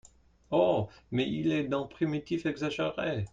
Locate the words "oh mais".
0.49-1.29